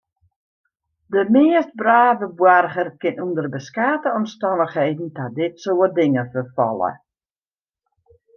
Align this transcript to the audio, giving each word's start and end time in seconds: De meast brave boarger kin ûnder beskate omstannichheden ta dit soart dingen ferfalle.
De 1.15 1.21
meast 1.33 1.69
brave 1.81 2.27
boarger 2.39 2.89
kin 3.01 3.15
ûnder 3.25 3.47
beskate 3.55 4.09
omstannichheden 4.19 5.09
ta 5.15 5.25
dit 5.37 5.53
soart 5.63 5.93
dingen 5.99 6.31
ferfalle. 6.33 6.91